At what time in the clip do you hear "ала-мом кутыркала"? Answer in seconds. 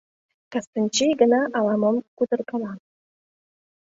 1.57-2.71